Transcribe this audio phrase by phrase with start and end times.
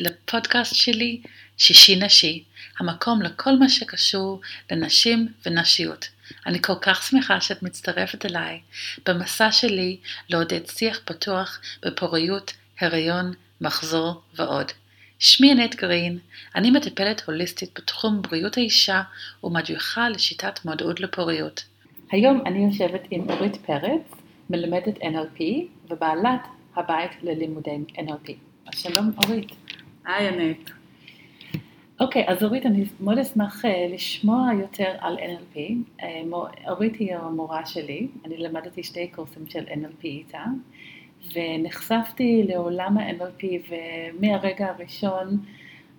[0.00, 1.20] לפודקאסט שלי,
[1.56, 2.44] שישי נשי,
[2.78, 4.40] המקום לכל מה שקשור
[4.70, 6.08] לנשים ונשיות.
[6.46, 8.60] אני כל כך שמחה שאת מצטרפת אליי
[9.06, 9.96] במסע שלי
[10.28, 14.66] לעודד שיח פתוח בפוריות, הריון, מחזור ועוד.
[15.18, 16.18] שמי ענת גרין,
[16.54, 19.02] אני מטפלת הוליסטית בתחום בריאות האישה
[19.44, 21.64] ומדריכה לשיטת מודעות לפוריות.
[22.12, 24.02] היום אני יושבת עם אורית פרץ,
[24.50, 25.42] מלמדת NLP
[25.88, 26.40] ובעלת
[26.76, 28.32] הבית ללימודי NLP.
[28.72, 29.59] שלום אורית.
[30.16, 30.70] היי ענת.
[32.00, 35.58] אוקיי, אז אורית, אני מאוד אשמח אה, לשמוע יותר על NLP.
[36.02, 36.22] אה,
[36.68, 40.44] אורית היא המורה שלי, אני למדתי שתי קורסים של NLP איתה,
[41.34, 45.38] ונחשפתי לעולם ה-NLP, ומהרגע הראשון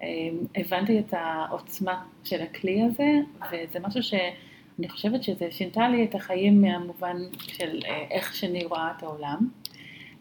[0.03, 0.07] אה,
[0.55, 3.13] הבנתי את העוצמה של הכלי הזה,
[3.51, 7.79] וזה משהו שאני חושבת שזה שינתה לי את החיים מהמובן של
[8.11, 9.47] איך שאני רואה את העולם.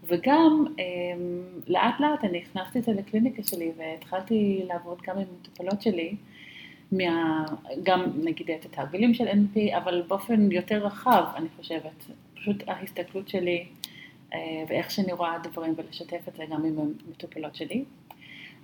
[0.05, 5.83] וגם אמ, לאט לאט אני הכנסתי את זה לקליניקה שלי והתחלתי לעבוד גם עם מטופלות
[5.83, 6.17] שלי,
[6.93, 7.45] מה,
[7.83, 13.67] גם נגיד את התרגילים של NP, אבל באופן יותר רחב אני חושבת, פשוט ההסתכלות שלי
[14.35, 14.39] אה,
[14.69, 17.85] ואיך שאני רואה דברים ולשתף את זה גם עם המטופלות שלי.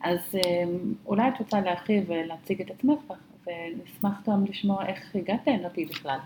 [0.03, 3.13] אז אמ, אולי את רוצה להרחיב ולהציג את עצמך
[3.47, 6.19] ונשמח גם לשמוע איך הגעת ל-NLP בכלל.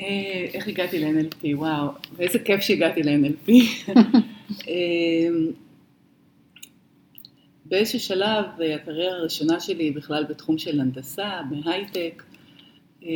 [0.00, 3.52] אה, איך הגעתי ל-NLP, וואו, ואיזה כיף שהגעתי ל-NLP.
[4.68, 5.52] אמ,
[7.64, 12.22] באיזשהו שלב, הקריירה הראשונה שלי בכלל בתחום של הנדסה, בהייטק,
[13.04, 13.08] אה,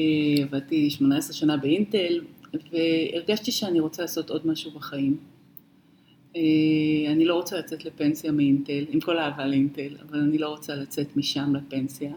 [0.43, 2.21] עבדתי 18 שנה באינטל,
[2.73, 5.17] והרגשתי שאני רוצה לעשות עוד משהו בחיים.
[6.37, 10.75] אה, אני לא רוצה לצאת לפנסיה מאינטל, עם כל האהבה לאינטל, אבל אני לא רוצה
[10.75, 12.13] לצאת משם לפנסיה.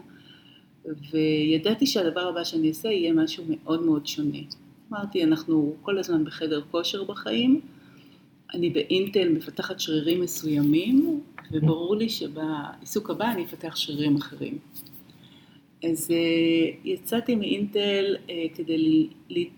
[0.84, 4.38] וידעתי שהדבר הבא שאני אעשה יהיה משהו מאוד מאוד שונה.
[4.90, 7.60] אמרתי, אנחנו כל הזמן בחדר כושר בחיים,
[8.54, 11.20] אני באינטל מפתחת שרירים מסוימים,
[11.52, 14.58] וברור לי שבעיסוק הבא אני אפתח שרירים אחרים.
[15.90, 16.14] אז uh,
[16.84, 19.08] יצאתי מאינטל uh, כדי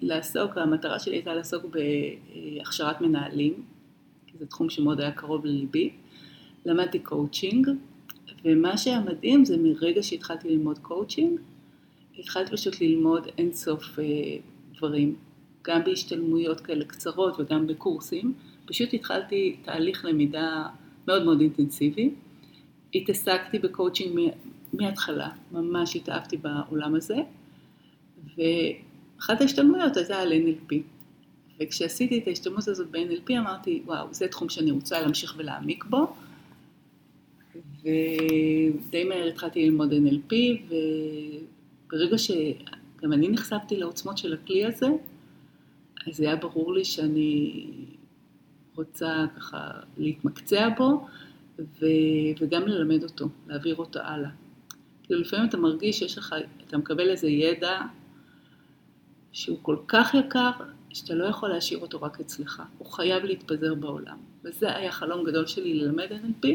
[0.02, 3.54] לעסוק, המטרה שלי הייתה לעסוק בהכשרת מנהלים,
[4.26, 5.90] כי זה תחום שמאוד היה קרוב לליבי.
[6.66, 7.68] למדתי קואוצ'ינג,
[8.44, 11.40] ומה שהיה מדהים זה מרגע שהתחלתי ללמוד קואוצ'ינג,
[12.18, 15.16] התחלתי פשוט ללמוד אינסוף uh, דברים,
[15.62, 18.34] גם בהשתלמויות כאלה קצרות וגם בקורסים,
[18.66, 20.66] פשוט התחלתי תהליך למידה
[21.06, 22.10] מאוד מאוד אינטנסיבי.
[22.94, 24.30] התעסקתי בקואוצ'ינג
[24.72, 27.16] מההתחלה, ממש התאהבתי בעולם הזה,
[28.36, 30.74] ואחת ההשתלמויות הייתה על NLP.
[31.60, 36.16] וכשעשיתי את ההשתלמות הזאת ב-NLP אמרתי, וואו, זה תחום שאני רוצה להמשיך ולהעמיק בו,
[37.84, 40.34] ודי מהר התחלתי ללמוד NLP,
[41.86, 44.86] וברגע שגם אני נחשפתי לעוצמות של הכלי הזה,
[46.08, 47.64] אז היה ברור לי שאני
[48.76, 51.06] רוצה ככה להתמקצע בו,
[51.58, 51.86] ו,
[52.40, 54.30] וגם ללמד אותו, להעביר אותו הלאה.
[55.02, 56.34] כאילו לפעמים אתה מרגיש שיש לך,
[56.68, 57.80] אתה מקבל איזה ידע
[59.32, 60.50] שהוא כל כך יקר,
[60.90, 64.16] שאתה לא יכול להשאיר אותו רק אצלך, הוא חייב להתפזר בעולם.
[64.44, 66.48] וזה היה חלום גדול שלי ללמד NLP,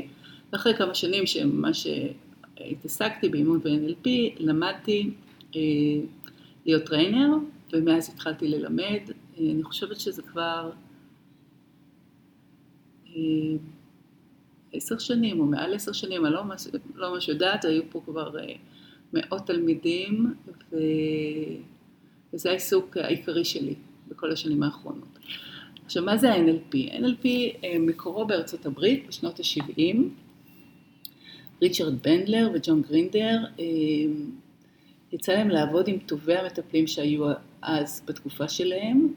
[0.53, 1.87] ואחרי כמה שנים שממש
[2.59, 5.09] התעסקתי באימון ב-NLP, למדתי
[5.55, 5.61] אה,
[6.65, 7.29] להיות trainer,
[7.73, 8.99] ומאז התחלתי ללמד.
[9.39, 10.71] אה, אני חושבת שזה כבר
[13.07, 13.13] אה,
[14.73, 18.53] עשר שנים או מעל עשר שנים, אני לא ממש, לא יודעת, היו פה כבר אה,
[19.13, 20.33] מאות תלמידים,
[20.71, 20.77] ו...
[22.33, 23.75] וזה העיסוק העיקרי שלי
[24.07, 25.19] בכל השנים האחרונות.
[25.85, 26.93] עכשיו, מה זה ה-NLP?
[26.93, 27.27] NLP
[27.79, 29.97] מקורו בארצות הברית בשנות ה-70.
[31.61, 33.65] ריצ'רד בנדלר וג'ון גרינדר, אה,
[35.11, 37.31] יצא להם לעבוד עם טובי המטפלים שהיו
[37.61, 39.13] אז בתקופה שלהם,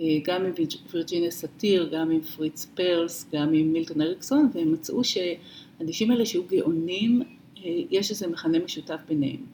[0.00, 0.52] אה, גם עם
[0.92, 6.44] וירג'יניה סאטיר, גם עם פריץ פרלס, גם עם מילטון אריקסון, והם מצאו שהאנשים האלה שהיו
[6.44, 7.22] גאונים,
[7.64, 9.46] אה, יש איזה מכנה משותף ביניהם.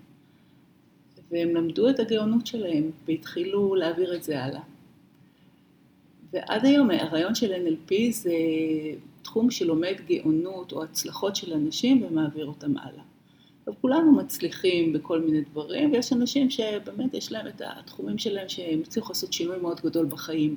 [1.31, 4.61] והם למדו את הגאונות שלהם והתחילו להעביר את זה הלאה.
[6.33, 8.33] ועד היום הרעיון של NLP זה
[9.29, 13.03] תחום שלומד גאונות או הצלחות של אנשים ומעביר אותם הלאה.
[13.59, 18.81] עכשיו כולנו מצליחים בכל מיני דברים ויש אנשים שבאמת יש להם את התחומים שלהם שהם
[18.81, 20.57] הצליחו לעשות שינוי מאוד גדול בחיים.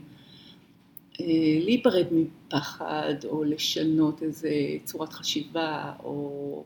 [1.22, 1.26] אה,
[1.62, 4.50] להיפרד מפחד או לשנות איזה
[4.84, 6.64] צורת חשיבה או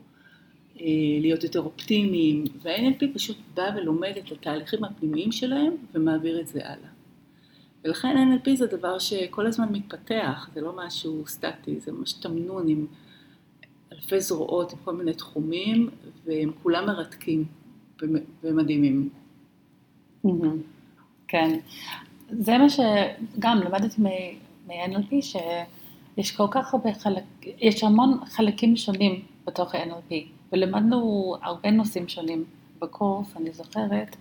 [0.80, 0.86] אה,
[1.20, 6.95] להיות יותר אופטימיים וה-NLP פשוט בא ולומד את התהליכים הפנימיים שלהם ומעביר את זה הלאה.
[7.86, 12.86] ולכן NLP זה דבר שכל הזמן מתפתח, זה לא משהו סטטי, זה ממש תמנון עם
[13.92, 15.90] אלפי זרועות, עם כל מיני תחומים,
[16.24, 17.44] והם כולם מרתקים
[18.42, 19.08] ומדהימים.
[21.28, 21.58] כן,
[22.30, 25.38] זה מה שגם למדתי מ-NLP,
[26.16, 30.14] יש כל כך הרבה חלק, יש המון חלקים שונים בתוך ה-NLP,
[30.52, 32.44] ולמדנו הרבה נושאים שונים.
[32.78, 34.16] בקורס, אני זוכרת,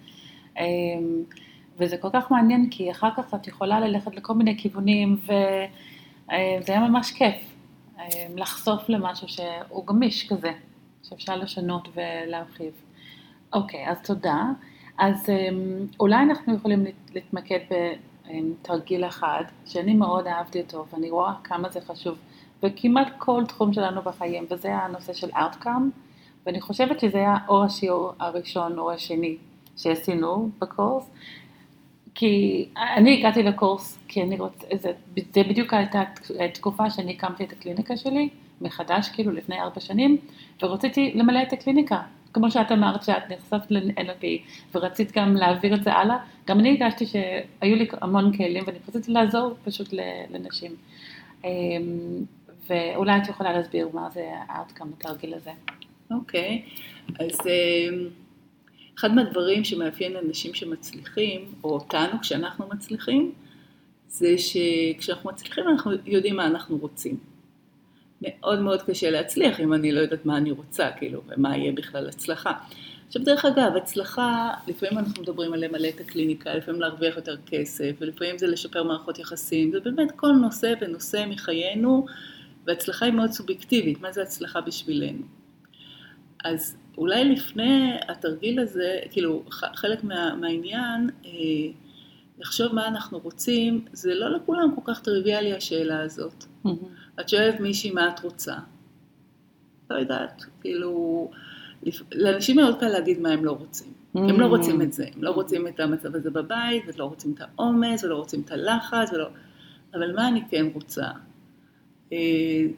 [0.60, 1.24] אמ,
[1.78, 6.80] וזה כל כך מעניין, כי אחר כך את יכולה ללכת לכל מיני כיוונים, וזה היה
[6.80, 7.56] ממש כיף
[8.00, 10.52] אמ, לחשוף למשהו שהוא גמיש כזה,
[11.04, 12.72] שאפשר לשנות ולהרחיב.
[13.54, 14.44] אוקיי, אז תודה.
[14.98, 21.70] אז אמ, אולי אנחנו יכולים להתמקד בתרגיל אחד, שאני מאוד אהבתי אותו, ואני רואה כמה
[21.70, 22.18] זה חשוב
[22.64, 25.90] וכמעט כל תחום שלנו בחיים, וזה הנושא של outcome,
[26.46, 29.38] ואני חושבת שזה היה או השיעור הראשון או השני
[29.78, 31.10] שעשינו בקורס,
[32.16, 34.92] כי אני הגעתי לקורס, כי אני רוצה, זה,
[35.34, 36.04] זה בדיוק הייתה
[36.54, 38.30] תקופה שאני הקמתי את הקליניקה שלי,
[38.62, 40.18] מחדש, כאילו לפני ארבע שנים,
[40.62, 42.02] ורציתי למלא את הקליניקה.
[42.34, 44.26] כמו שאת אמרת שאת נחשפת ל-NLP
[44.76, 46.18] ורצית גם להעביר את זה הלאה,
[46.48, 49.94] גם אני הרגשתי שהיו לי המון כלים ואני רציתי לעזור פשוט
[50.30, 50.72] לנשים.
[51.44, 51.50] אמ,
[52.70, 55.52] ואולי את יכולה להסביר מה זה האוטקאם בתרגיל הזה.
[56.12, 56.62] אוקיי,
[57.10, 57.24] okay.
[57.24, 58.08] אז אמ,
[59.00, 63.32] אחד מהדברים שמאפיין אנשים שמצליחים, או אותנו כשאנחנו מצליחים,
[64.08, 67.18] זה שכשאנחנו מצליחים אנחנו יודעים מה אנחנו רוצים.
[68.22, 72.10] מאוד מאוד קשה להצליח אם אני לא יודעת מה אני רוצה, כאילו, ומה יהיה בכלל
[72.10, 72.52] הצלחה.
[73.08, 77.92] עכשיו דרך אגב, הצלחה, לפעמים אנחנו מדברים על למלא את הקליניקה, לפעמים להרוויח יותר כסף,
[78.00, 82.06] ולפעמים זה לשפר מערכות יחסים, זה באמת כל נושא ונושא מחיינו,
[82.66, 85.22] והצלחה היא מאוד סובייקטיבית, מה זה הצלחה בשבילנו?
[86.44, 91.32] אז אולי לפני התרגיל הזה, כאילו חלק מה, מהעניין, אה,
[92.40, 96.44] לחשוב מה אנחנו רוצים, זה לא לכולם כל כך טריוויאלי השאלה הזאת.
[96.66, 96.70] Mm-hmm.
[97.20, 98.56] את שואלת מישהי מה את רוצה.
[99.90, 101.32] לא יודעת, כאילו,
[102.12, 103.94] לאנשים מאוד קל להגיד מה הם לא רוצים.
[104.16, 104.20] Mm.
[104.20, 107.42] הם לא רוצים את זה, הם לא רוצים את המצב הזה בבית, ולא רוצים את
[107.42, 109.28] העומס, ולא רוצים את הלחץ, ולא...
[109.94, 111.08] אבל מה אני כן רוצה?
[112.14, 112.18] אה,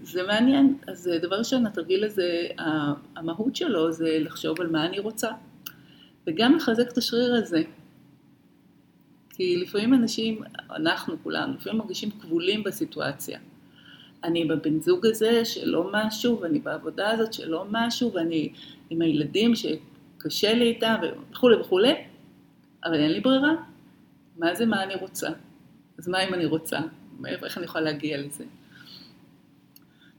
[0.02, 2.48] זה מעניין, אז דבר ראשון, התרגיל הזה,
[3.16, 5.30] המהות שלו זה לחשוב על מה אני רוצה,
[6.28, 7.64] וגם לחזק את השריר הזה.
[9.30, 13.40] כי לפעמים אנשים, אנחנו כולנו, לפעמים מרגישים כבולים בסיטואציה.
[14.24, 18.50] אני בבן זוג הזה שלא משהו, ואני בעבודה הזאת שלא משהו, ואני
[18.90, 20.96] עם הילדים שקשה לי איתם,
[21.32, 21.94] וכולי וכולי,
[22.86, 23.54] אבל אין לי ברירה.
[24.38, 25.30] מה זה מה אני רוצה?
[25.98, 26.80] אז מה אם אני רוצה?
[27.26, 28.44] איך אני יכולה להגיע לזה?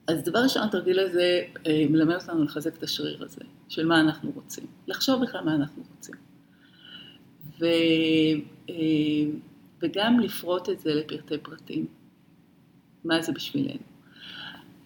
[0.08, 4.32] אז דבר ראשון, התרגיל הזה אה, מלמד אותנו לחזק את השריר הזה, של מה אנחנו
[4.34, 4.66] רוצים.
[4.86, 6.14] לחשוב בכלל מה אנחנו רוצים.
[7.60, 7.66] ו,
[8.70, 8.74] אה,
[9.82, 11.86] וגם לפרוט את זה לפרטי פרטים.
[13.04, 13.78] מה זה בשבילנו.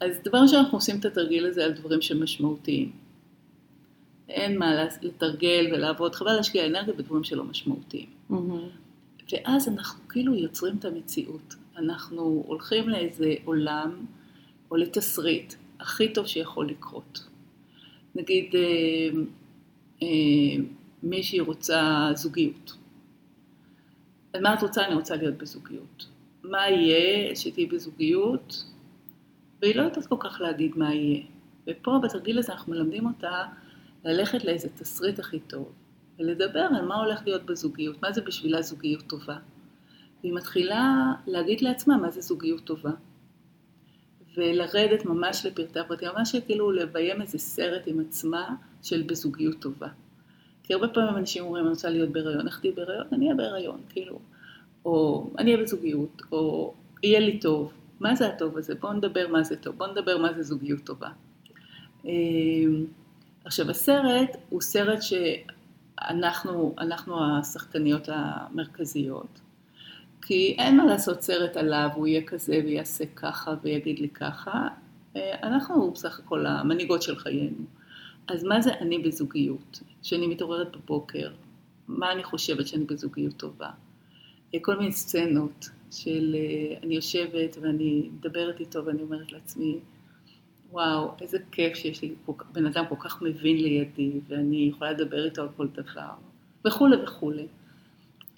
[0.00, 2.92] אז דבר ראשון אנחנו עושים את התרגיל הזה על דברים שמשמעותיים.
[4.28, 8.06] אין מה לתרגל ולעבוד, חבל להשקיע אנרגיה בדברים שלא משמעותיים.
[8.30, 8.34] Mm-hmm.
[9.32, 11.54] ואז אנחנו כאילו יוצרים את המציאות.
[11.76, 14.06] אנחנו הולכים לאיזה עולם
[14.72, 17.28] או לתסריט הכי טוב שיכול לקרות.
[18.14, 19.20] נגיד אה,
[20.02, 20.64] אה,
[21.02, 22.76] מישהי רוצה זוגיות.
[24.34, 24.86] אז מה את רוצה?
[24.86, 26.06] אני רוצה להיות בזוגיות.
[26.42, 28.64] מה יהיה שתהיי בזוגיות,
[29.62, 31.22] והיא לא יודעת כל כך להגיד מה יהיה.
[31.66, 33.44] ופה בתרגיל הזה אנחנו מלמדים אותה
[34.04, 35.72] ללכת לאיזה תסריט הכי טוב,
[36.19, 39.36] ולדבר על מה הולך להיות בזוגיות, מה זה בשבילה זוגיות טובה.
[40.20, 42.91] והיא מתחילה להגיד לעצמה מה זה זוגיות טובה.
[44.36, 49.89] ולרדת ממש לפרטי הפרטים, ממש כאילו לביים איזה סרט עם עצמה של בזוגיות טובה.
[50.62, 53.06] כי הרבה פעמים אנשים אומרים, אני רוצה להיות בהיריון, איך תהיי בהיריון?
[53.12, 54.19] אני אהיה בהיריון, כאילו.
[54.84, 57.72] או אני אהיה בזוגיות, או יהיה לי טוב.
[58.01, 58.74] מה זה הטוב הזה?
[58.74, 61.08] בואו נדבר מה זה טוב, בואו נדבר מה זה זוגיות טובה.
[62.05, 62.84] אמ,
[63.44, 69.41] עכשיו הסרט הוא סרט שאנחנו אנחנו השחקניות המרכזיות,
[70.22, 74.69] כי אין מה לעשות סרט עליו, הוא יהיה כזה ויעשה ככה ויגיד לי ככה,
[75.17, 77.64] אה, אנחנו בסך הכל המנהיגות של חיינו.
[78.29, 79.81] אז מה זה אני בזוגיות?
[80.02, 81.31] כשאני מתעוררת בבוקר,
[81.88, 83.70] מה אני חושבת שאני בזוגיות טובה?
[84.60, 89.79] כל מיני סצנות של אה, אני יושבת ואני מדברת איתו ואני אומרת לעצמי,
[90.70, 92.14] וואו, איזה כיף שיש לי
[92.52, 96.10] בן אדם כל כך מבין לידי ואני יכולה לדבר איתו על כל דבר,
[96.67, 97.46] וכולי וכולי.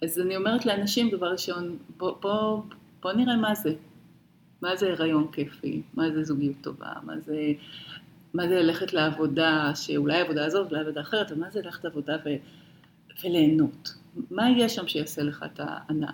[0.04, 2.62] אז אני אומרת לאנשים, דבר ראשון, בוא, בוא,
[3.02, 3.74] בוא נראה מה זה.
[4.62, 7.52] מה זה הריון כיפי, מה זה זוגיות טובה, מה זה,
[8.34, 12.16] מה זה ללכת לעבודה, שאולי העבודה הזאת, אולי עבודה אחרת, אבל מה זה ללכת לעבודה
[12.24, 12.28] ו,
[13.24, 13.94] וליהנות.
[14.30, 16.12] מה יהיה שם שיעשה לך את ההנאה?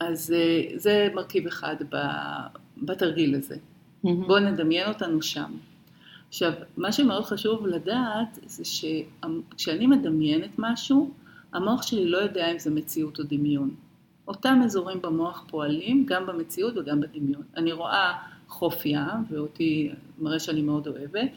[0.00, 1.76] אז אה, זה מרכיב אחד
[2.82, 3.54] בתרגיל הזה.
[3.54, 4.08] Mm-hmm.
[4.26, 5.52] בואו נדמיין אותנו שם.
[6.28, 11.10] עכשיו, מה שמאוד חשוב לדעת זה שכשאני מדמיינת משהו,
[11.52, 13.74] המוח שלי לא יודע אם זה מציאות או דמיון.
[14.28, 17.42] אותם אזורים במוח פועלים גם במציאות וגם בדמיון.
[17.56, 18.12] אני רואה
[18.48, 21.30] חוף ים, ואותי מראה שאני מאוד אוהבת,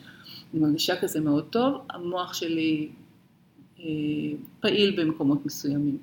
[0.53, 2.89] אני מרגישה כזה מאוד טוב, המוח שלי
[3.79, 3.85] אה,
[4.59, 5.97] פעיל במקומות מסוימים.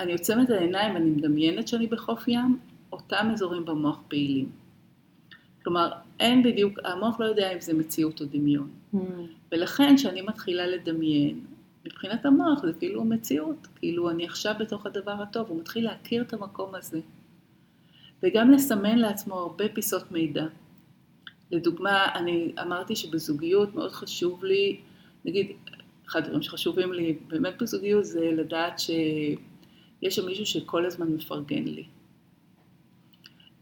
[0.00, 2.58] אני עוצמת העיניים, אני מדמיינת שאני בחוף ים,
[2.92, 4.48] אותם אזורים במוח פעילים.
[5.64, 8.70] כלומר, אין בדיוק, המוח לא יודע אם זה מציאות או דמיון.
[8.94, 8.98] Mm.
[9.52, 11.40] ולכן, כשאני מתחילה לדמיין,
[11.86, 16.32] מבחינת המוח זה כאילו מציאות, כאילו אני עכשיו בתוך הדבר הטוב, הוא מתחיל להכיר את
[16.32, 17.00] המקום הזה.
[18.22, 20.46] וגם לסמן לעצמו הרבה פיסות מידע.
[21.50, 24.80] לדוגמה, אני אמרתי שבזוגיות מאוד חשוב לי,
[25.24, 25.46] נגיד,
[26.08, 31.84] אחד הדברים שחשובים לי באמת בזוגיות זה לדעת שיש שם מישהו שכל הזמן מפרגן לי.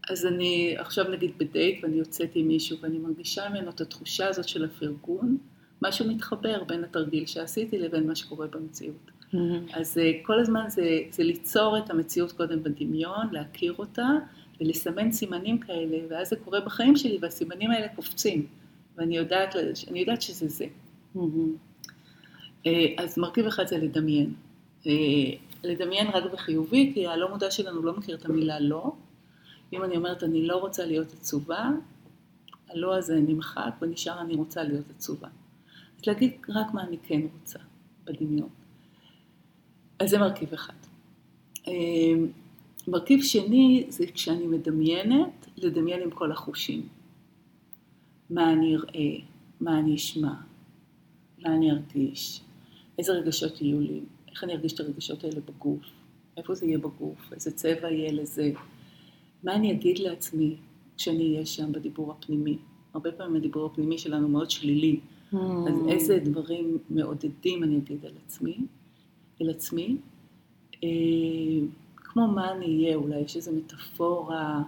[0.09, 4.47] אז אני עכשיו נגיד בדייט ואני יוצאת עם מישהו ואני מרגישה ממנו את התחושה הזאת
[4.47, 5.37] של הפרגון,
[5.81, 9.11] משהו מתחבר בין התרגיל שעשיתי לבין מה שקורה במציאות.
[9.33, 9.37] Mm-hmm.
[9.73, 14.07] אז אה, כל הזמן זה, זה ליצור את המציאות קודם בדמיון, להכיר אותה
[14.59, 18.45] ולסמן סימנים כאלה, ואז זה קורה בחיים שלי והסימנים האלה קופצים,
[18.97, 19.55] ואני יודעת,
[19.95, 20.65] יודעת שזה זה.
[21.15, 22.69] Mm-hmm.
[22.97, 24.33] אז מרכיב אחד זה לדמיין.
[24.87, 24.91] אה,
[25.63, 28.91] לדמיין רק בחיובי, כי הלא מודע שלנו לא מכיר את המילה לא.
[29.73, 31.69] אם אני אומרת אני לא רוצה להיות עצובה,
[32.69, 35.27] הלא הזה נמחק ונשאר אני רוצה להיות עצובה.
[36.01, 37.59] אז להגיד רק מה אני כן רוצה
[38.03, 38.49] בדמיון.
[39.99, 40.73] אז זה מרכיב אחד.
[41.67, 42.27] אמ,
[42.87, 46.87] מרכיב שני זה כשאני מדמיינת, לדמיין עם כל החושים.
[48.29, 49.25] מה אני אראה,
[49.61, 50.33] מה אני אשמע,
[51.39, 52.41] מה אני ארגיש,
[52.97, 53.99] איזה רגשות יהיו לי,
[54.31, 55.85] איך אני ארגיש את הרגשות האלה בגוף,
[56.37, 58.51] איפה זה יהיה בגוף, איזה צבע יהיה לזה,
[59.43, 60.55] מה אני אגיד לעצמי
[60.97, 62.57] כשאני אהיה שם בדיבור הפנימי.
[62.93, 64.99] הרבה פעמים הדיבור הפנימי שלנו מאוד שלילי.
[65.33, 68.57] אז איזה דברים מעודדים אני אגיד על עצמי,
[69.41, 69.97] אל עצמי,
[70.83, 70.89] אה,
[71.95, 74.63] כמו מה אני אהיה אולי, יש איזו מטאפורה,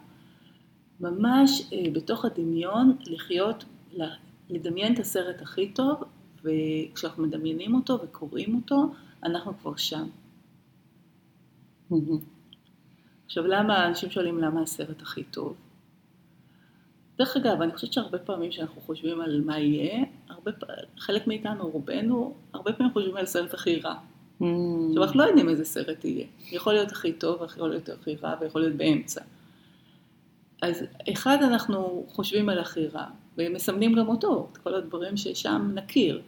[1.00, 3.66] ממש אה, בתוך הדמיון לחיות,
[4.50, 6.04] לדמיין את הסרט הכי טוב,
[6.44, 8.94] וכשאנחנו מדמיינים אותו וקוראים אותו,
[9.24, 10.08] אנחנו כבר שם.
[13.26, 15.56] עכשיו, למה, אנשים שואלים למה הסרט הכי טוב?
[17.18, 20.52] דרך אגב, אני חושבת שהרבה פעמים כשאנחנו חושבים על מה יהיה, הרבה,
[20.98, 23.94] חלק מאיתנו, רובנו, הרבה פעמים חושבים על הסרט הכי רע.
[23.94, 24.46] Mm.
[24.90, 26.26] עכשיו, אנחנו לא יודעים איזה סרט יהיה.
[26.52, 29.22] יכול להיות הכי טוב, יכול להיות הכי רע, ויכול להיות באמצע.
[30.62, 33.06] אז אחד, אנחנו חושבים על הכי רע,
[33.38, 36.22] ומסמנים גם אותו, את כל הדברים ששם נכיר.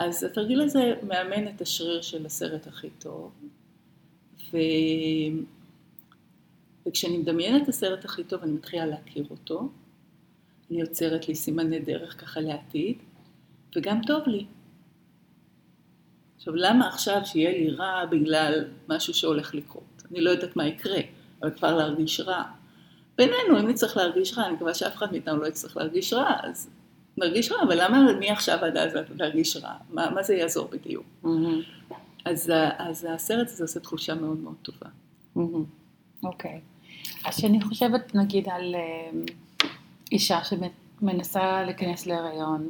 [0.00, 3.30] אז התרגיל הזה מאמן את השריר של הסרט הכי טוב,
[4.52, 4.56] ו...
[6.86, 9.68] וכשאני מדמיינת את הסרט הכי טוב, אני מתחילה להכיר אותו,
[10.70, 12.96] אני יוצרת לי סימני דרך ככה לעתיד,
[13.76, 14.46] וגם טוב לי.
[16.36, 20.02] עכשיו, למה עכשיו שיהיה לי רע בגלל משהו שהולך לקרות?
[20.10, 21.00] אני לא יודעת מה יקרה,
[21.42, 22.42] אבל כבר להרגיש רע.
[23.18, 26.70] בינינו, אם נצטרך להרגיש רע, אני מקווה שאף אחד מאיתנו לא יצטרך להרגיש רע, אז
[27.16, 29.74] נרגיש רע, אבל למה מעכשיו עד אז להרגיש רע?
[29.90, 31.04] מה, מה זה יעזור בדיוק?
[31.24, 31.94] Mm-hmm.
[32.24, 34.86] אז, אז הסרט הזה עושה תחושה מאוד מאוד טובה.
[35.36, 35.50] אוקיי.
[36.22, 36.26] Mm-hmm.
[36.26, 36.75] Okay.
[37.26, 39.24] אז שאני חושבת נגיד על אמ,
[40.12, 42.68] אישה שמנסה להיכנס להיריון,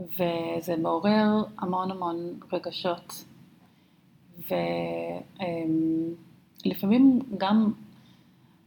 [0.00, 3.24] וזה מעורר המון המון רגשות,
[6.64, 7.72] ולפעמים גם,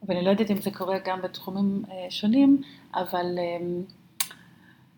[0.03, 2.61] ואני לא יודעת אם זה קורה גם בתחומים אה, שונים,
[2.93, 3.81] אבל אמ,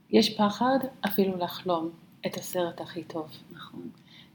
[0.09, 1.89] יש פחד אפילו לחלום
[2.25, 3.27] את הסרט הכי טוב.
[3.51, 3.89] נכון.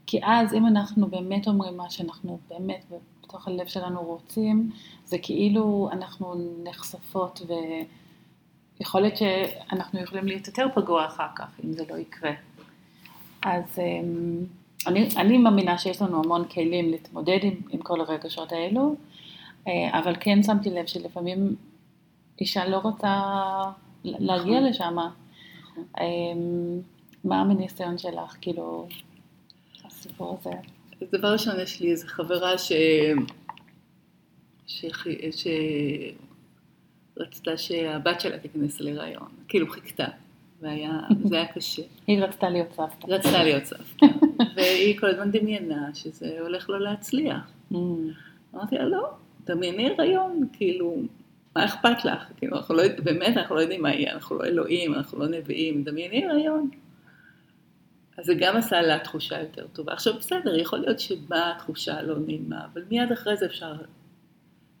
[0.07, 2.85] כי אז אם אנחנו באמת אומרים מה שאנחנו באמת
[3.21, 4.71] בתוך הלב שלנו רוצים,
[5.05, 7.41] זה כאילו אנחנו נחשפות
[8.79, 12.31] ויכול להיות שאנחנו יכולים להיות יותר פגוע אחר כך, אם זה לא יקרה.
[13.41, 14.45] אז אמ,
[14.87, 18.95] אני, אני מאמינה שיש לנו המון כלים להתמודד עם, עם כל הרגשות האלו,
[19.67, 21.55] אה, אבל כן שמתי לב שלפעמים
[22.41, 23.23] אישה לא רוצה
[24.03, 24.69] להגיע נכון.
[24.69, 24.95] לשם.
[24.95, 25.83] נכון.
[26.01, 26.79] אמ,
[27.23, 28.87] מה מניסיון שלך, כאילו,
[29.97, 30.55] הסיפור הזה?
[31.01, 32.71] אז דבר ראשון, יש לי איזו חברה ש...
[34.67, 34.85] ש...
[37.17, 40.07] שרצתה שהבת שלה תיכנס להיריון, כאילו חיכתה,
[40.61, 41.81] והיה, זה היה קשה.
[42.07, 43.07] היא רצתה להיות סבתא.
[43.07, 44.05] רצתה להיות סבתא,
[44.55, 47.51] והיא כל הזמן דמיינה שזה הולך לא להצליח.
[47.71, 47.75] Mm.
[48.55, 49.09] אמרתי לה, לא,
[49.45, 51.01] דמייני הריון, כאילו,
[51.55, 52.31] מה אכפת לך?
[52.37, 55.83] כאילו, אנחנו לא, באמת, אנחנו לא יודעים מה יהיה, אנחנו לא אלוהים, אנחנו לא נביאים,
[55.83, 56.69] דמייני הריון.
[58.17, 59.93] אז זה גם עשה לה תחושה יותר טובה.
[59.93, 63.73] עכשיו בסדר, יכול להיות שבאה תחושה לא נעימה, אבל מיד אחרי זה אפשר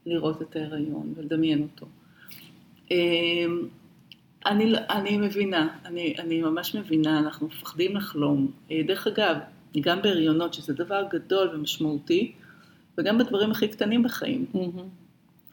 [0.05, 1.85] לראות את ההיריון ולדמיין אותו.
[2.91, 3.67] אמ,
[4.45, 8.51] אני, אני מבינה, אני, אני ממש מבינה, אנחנו מפחדים לחלום.
[8.71, 9.35] אה, דרך אגב,
[9.81, 12.31] גם בהריונות, שזה דבר גדול ומשמעותי,
[12.97, 14.45] וגם בדברים הכי קטנים בחיים.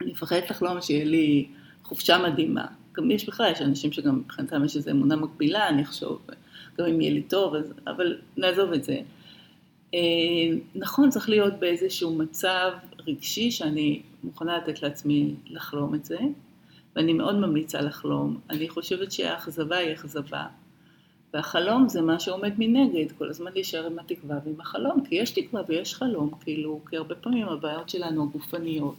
[0.01, 1.47] אני מפחדת לחלום שיהיה לי
[1.83, 2.65] חופשה מדהימה.
[2.93, 6.21] גם יש בכלל, יש אנשים שגם מבחינתם יש איזו אמונה מקבילה, אני אחשוב,
[6.77, 8.99] גם אם יהיה לי טוב, אז, אבל נעזוב את זה.
[9.93, 9.99] אה,
[10.75, 12.71] נכון, צריך להיות באיזשהו מצב
[13.07, 16.17] רגשי שאני מוכנה לתת לעצמי לחלום את זה,
[16.95, 18.39] ואני מאוד ממליצה לחלום.
[18.49, 20.45] אני חושבת שהאכזבה היא אכזבה.
[21.33, 25.61] והחלום זה מה שעומד מנגד, כל הזמן להישאר עם התקווה ועם החלום, כי יש תקווה
[25.67, 28.95] ויש חלום, כאילו, כי הרבה פעמים הבעיות שלנו הגופניות,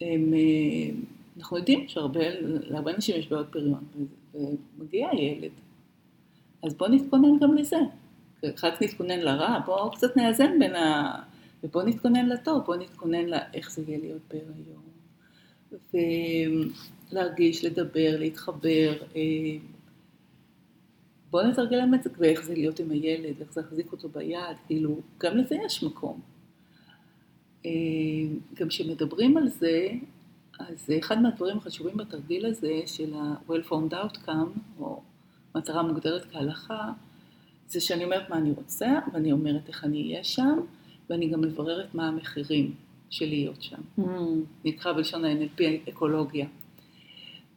[0.00, 0.94] הם, אה,
[1.38, 3.84] אנחנו יודעים שהרבה, להרבה אנשים יש בעיות פריון,
[4.34, 5.50] ומגיע ילד,
[6.62, 7.76] אז בואו נתכונן גם לזה.
[8.56, 11.12] כך נתכונן לרע, בואו קצת נאזן בין ה...
[11.64, 14.90] ובואו נתכונן לטוב, בואו נתכונן לאיך זה יהיה להיות בהיריון.
[17.12, 18.92] ולהרגיש, לדבר, להתחבר.
[19.16, 19.20] אה,
[21.30, 25.36] בואו נתרגל להם ואיך זה להיות עם הילד, איך זה להחזיק אותו ביד, כאילו, גם
[25.36, 26.20] לזה יש מקום.
[27.66, 27.70] אה,
[28.54, 29.88] גם כשמדברים על זה,
[30.58, 35.02] אז אחד מהדברים החשובים בתרגיל הזה של ה-well-formed outcome, או
[35.54, 36.92] מטרה מוגדרת כהלכה,
[37.68, 40.58] זה שאני אומרת מה אני רוצה, ואני אומרת איך אני אהיה שם,
[41.10, 42.74] ואני גם מבררת מה המחירים
[43.10, 43.76] של להיות שם.
[43.98, 44.02] Mm.
[44.64, 46.46] נקרא בלשון ה-NLP אקולוגיה.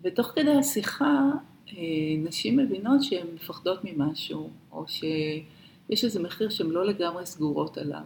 [0.01, 1.31] ותוך כדי השיחה,
[1.69, 1.83] אה,
[2.17, 8.03] נשים מבינות שהן מפחדות ממשהו, או שיש איזה מחיר שהן לא לגמרי סגורות עליו.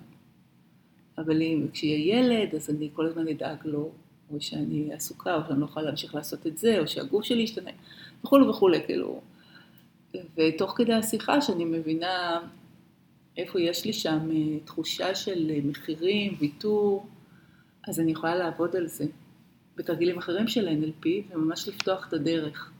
[1.17, 3.91] אבל אם כשיהיה ילד, אז אני כל הזמן אדאג לו,
[4.33, 7.71] או שאני עסוקה, או שאני לא יכולה להמשיך לעשות את זה, או שהגוף שלי ישתנה,
[8.23, 9.21] וכולי וכולי, כאילו.
[10.13, 12.39] ותוך כדי השיחה, שאני מבינה
[13.37, 17.07] איפה יש לי שם אה, תחושה של אה, מחירים, ויתור,
[17.87, 19.05] אז אני יכולה לעבוד על זה
[19.75, 22.71] בתרגילים אחרים של NLP, וממש לפתוח את הדרך.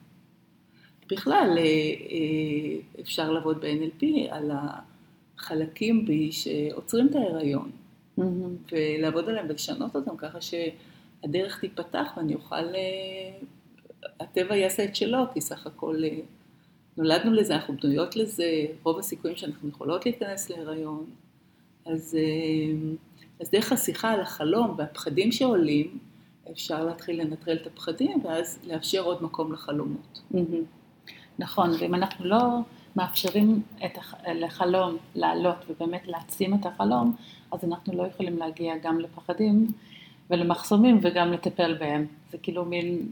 [1.12, 4.52] בכלל, אה, אפשר לעבוד ב-NLP על
[5.38, 7.72] החלקים בי שעוצרים את ההיריון,
[8.20, 8.24] mm-hmm.
[8.72, 12.66] ולעבוד עליהם ולשנות אותם ככה שהדרך תיפתח ואני אוכל,
[14.20, 15.96] הטבע יעשה את שלו, כי סך הכל
[16.98, 21.06] נולדנו לזה, אנחנו בנויות לזה, רוב הסיכויים שאנחנו יכולות להיכנס להיריון.
[21.86, 22.98] אז, אה,
[23.42, 25.98] אז דרך השיחה על החלום והפחדים שעולים,
[26.52, 30.22] אפשר להתחיל לנטרל את הפחדים ואז לאפשר עוד מקום לחלומות.
[31.40, 32.40] נכון, ואם אנחנו לא
[32.96, 34.16] מאפשרים את הח...
[34.36, 37.16] לחלום לעלות ובאמת להעצים את החלום,
[37.52, 39.68] אז אנחנו לא יכולים להגיע גם לפחדים
[40.30, 42.06] ולמחסומים וגם לטפל בהם.
[42.32, 43.12] זה כאילו מין,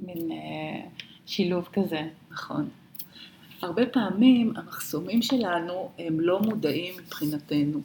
[0.00, 0.88] מין אה,
[1.26, 2.08] שילוב כזה.
[2.30, 2.68] נכון.
[3.64, 7.80] הרבה פעמים המחסומים שלנו הם לא מודעים מבחינתנו.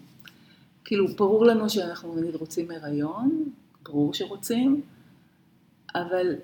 [0.85, 3.43] כאילו, ברור לנו שאנחנו נגיד רוצים הריון,
[3.83, 4.81] ברור שרוצים,
[5.95, 6.35] אבל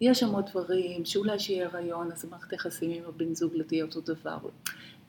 [0.00, 3.84] יש שם עוד דברים, שאולי שיהיה הריון, אז המערכת היחסים עם הבן זוג לא תהיה
[3.84, 4.38] אותו דבר.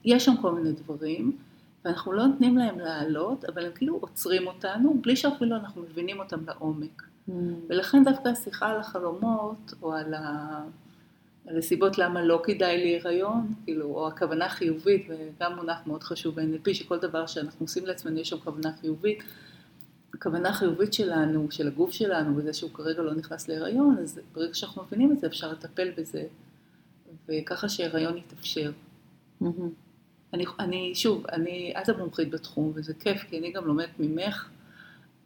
[0.05, 1.37] יש שם כל מיני דברים,
[1.85, 6.39] ואנחנו לא נותנים להם לעלות, אבל הם כאילו עוצרים אותנו, בלי שאפילו אנחנו מבינים אותם
[6.47, 7.01] לעומק.
[7.01, 7.31] Mm.
[7.69, 10.61] ולכן דווקא השיחה על החלומות, או על ה...
[11.47, 16.73] על הסיבות למה לא כדאי להיריון, כאילו, או הכוונה חיובית, וגם מונח מאוד חשוב ב-NLP,
[16.73, 19.23] שכל דבר שאנחנו עושים לעצמנו יש שם כוונה חיובית.
[20.13, 24.83] הכוונה החיובית שלנו, של הגוף שלנו, בזה שהוא כרגע לא נכנס להיריון, אז ברגע שאנחנו
[24.83, 26.23] מבינים את זה אפשר לטפל בזה,
[27.29, 28.71] וככה שהיריון יתאפשר.
[29.41, 29.45] Mm-hmm.
[30.33, 34.49] אני, אני, שוב, אני, את המומחית בתחום, וזה כיף, כי אני גם לומדת ממך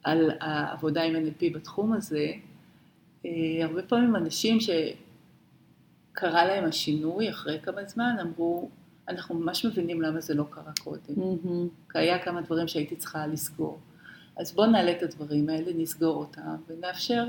[0.04, 2.32] על העבודה עם NLP בתחום הזה.
[3.26, 4.70] אה, הרבה פעמים אנשים ש...
[6.14, 8.70] קרה להם השינוי אחרי כמה זמן, אמרו,
[9.08, 11.16] אנחנו ממש מבינים למה זה לא קרה קודם.
[11.18, 11.92] Mm-hmm.
[11.92, 13.80] כי היה כמה דברים שהייתי צריכה לסגור.
[14.38, 17.26] אז בואו נעלה את הדברים האלה, נסגור אותם, ונאפשר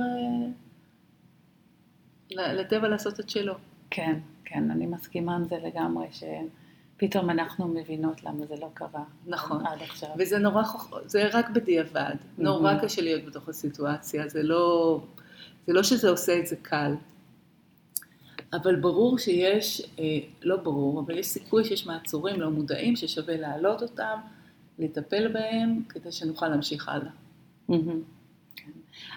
[2.31, 3.55] אה, לטבע לעשות את שלו.
[3.91, 9.05] כן, כן, אני מסכימה עם זה לגמרי, שפתאום אנחנו מבינות למה זה לא קרה.
[9.27, 9.67] נכון.
[9.67, 10.09] עד עכשיו.
[10.19, 10.63] וזה נורא,
[11.07, 12.15] זה רק בדיעבד.
[12.15, 12.43] Mm-hmm.
[12.43, 15.01] נורא קשה להיות בתוך הסיטואציה, זה לא,
[15.67, 16.95] זה לא שזה עושה את זה קל.
[18.55, 20.05] אבל ברור שיש, אה,
[20.43, 24.19] לא ברור, אבל יש סיכוי שיש מעצורים לא מודעים ששווה להעלות אותם,
[24.79, 27.11] לטפל בהם, כדי שנוכל להמשיך הלאה.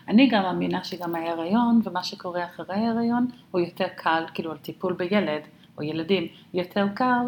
[0.07, 4.93] אני גם מאמינה שגם ההיריון ומה שקורה אחרי ההיריון הוא יותר קל, כאילו על טיפול
[4.93, 5.41] בילד
[5.77, 7.27] או ילדים, יותר קל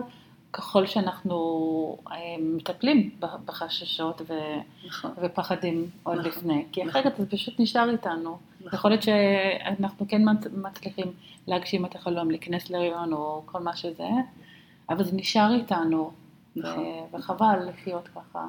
[0.54, 3.10] ככל שאנחנו אה, מטפלים
[3.46, 4.34] בחששות ו...
[4.88, 5.12] נכון.
[5.22, 6.32] ופחדים עוד נכון.
[6.32, 7.26] לפני, כי אחרת נכון.
[7.26, 8.38] זה פשוט נשאר איתנו.
[8.60, 8.74] נכון.
[8.74, 11.12] יכול להיות שאנחנו כן מצליחים
[11.48, 14.08] להגשים את החלום, להיכנס להריון או כל מה שזה,
[14.90, 16.12] אבל זה נשאר איתנו,
[16.56, 16.86] נכון.
[17.14, 18.48] וחבל לחיות ככה.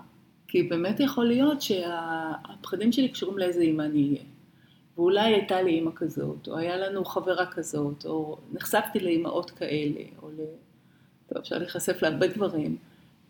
[0.49, 4.23] כי באמת יכול להיות שהפחדים שלי קשורים לאיזה אימא אני אהיה.
[4.97, 10.29] ואולי הייתה לי אימא כזאת, או היה לנו חברה כזאת, או נחשפתי לאימהות כאלה, או
[10.29, 10.41] ל...
[11.29, 12.77] טוב, אפשר להיחשף להרבה דברים,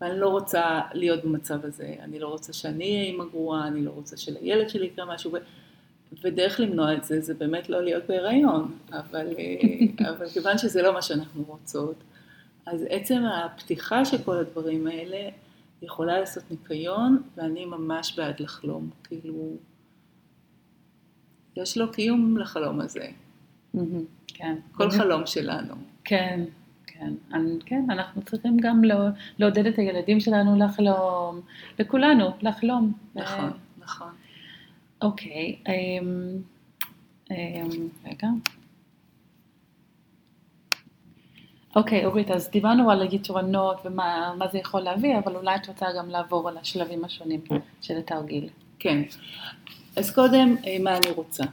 [0.01, 3.91] ואני לא רוצה להיות במצב הזה, אני לא רוצה שאני אהיה אימא גרועה, אני לא
[3.91, 5.31] רוצה שלילד שלי יקרה משהו.
[6.23, 10.93] ודרך למנוע את זה, זה באמת לא להיות בהיריון, אבל, אה, אבל כיוון שזה לא
[10.93, 11.95] מה שאנחנו רוצות,
[12.65, 15.29] אז עצם הפתיחה של כל הדברים האלה
[15.81, 19.57] יכולה לעשות ניקיון, ואני ממש בעד לחלום, כאילו,
[21.57, 23.07] יש לו קיום לחלום הזה.
[24.27, 24.55] כן.
[24.71, 25.73] כל חלום שלנו.
[26.03, 26.43] כן,
[26.87, 27.13] כן.
[27.65, 28.95] כן, אנחנו צריכים גם לא,
[29.37, 31.41] לעודד את הילדים שלנו לחלום,
[31.79, 32.93] לכולנו, לחלום.
[33.15, 34.09] נכון, נכון.
[35.01, 36.41] אוקיי, אמ,
[37.31, 38.27] אמ, רגע.
[41.75, 46.09] אוקיי, אורית, אז דיברנו על היתרונות ומה זה יכול להביא, אבל אולי את רוצה גם
[46.09, 47.41] לעבור על השלבים השונים
[47.81, 48.49] של התרגיל.
[48.79, 49.01] כן.
[49.95, 51.43] אז קודם, אה, מה אני רוצה?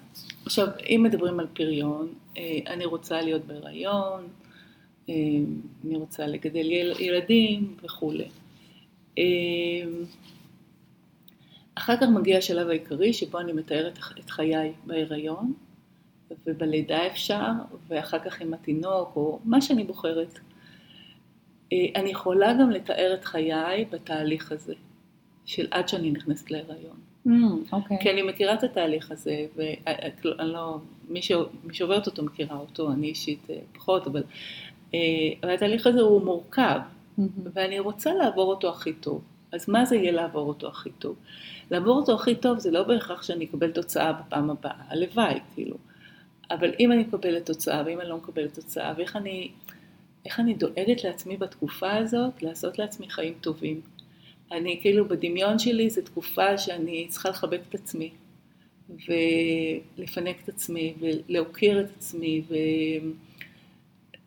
[0.47, 2.09] עכשיו, אם מדברים על פריון,
[2.39, 4.29] אה, אני רוצה להיות בהיריון,
[5.09, 5.15] אה,
[5.85, 8.29] אני רוצה לגדל ילדים וכולי.
[11.79, 15.53] אחר כך מגיע השלב העיקרי שבו אני מתארת את חיי בהיריון,
[16.47, 17.51] ובלידה אפשר,
[17.89, 20.39] ואחר כך עם התינוק, או מה שאני בוחרת.
[21.73, 24.75] אני יכולה גם לתאר את חיי בתהליך הזה,
[25.45, 26.97] של עד שאני נכנסת להיריון.
[27.27, 27.31] Mm,
[27.73, 28.01] okay.
[28.01, 31.33] כי אני מכירה את התהליך הזה, ואני לא, מי, ש...
[31.65, 34.23] מי שעוברת אותו מכירה אותו, אני אישית אה, פחות, אבל,
[34.95, 34.99] אה,
[35.43, 37.23] אבל התהליך הזה הוא מורכב, mm-hmm.
[37.53, 39.23] ואני רוצה לעבור אותו הכי טוב.
[39.53, 41.17] אז מה זה יהיה לעבור אותו הכי טוב?
[41.71, 45.77] לעבור אותו הכי טוב זה לא בהכרח שאני אקבל תוצאה בפעם הבאה, הלוואי, כאילו.
[46.51, 49.51] אבל אם אני מקבלת תוצאה, ואם אני לא מקבלת תוצאה, ואיך אני,
[50.39, 53.81] אני דואגת לעצמי בתקופה הזאת לעשות לעצמי חיים טובים.
[54.53, 58.11] אני כאילו בדמיון שלי זו תקופה שאני צריכה לחבק את עצמי
[58.89, 62.43] ולפנק את עצמי ולהוקיר את עצמי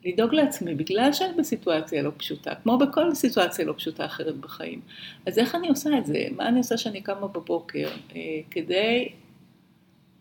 [0.06, 4.82] ולדאוג לעצמי בגלל שאני בסיטואציה לא פשוטה, כמו בכל סיטואציה לא פשוטה אחרת בחיים.
[5.28, 6.28] אז איך אני עושה את זה?
[6.36, 7.90] מה אני עושה שאני קמה בבוקר?
[8.16, 9.10] אה, כדי,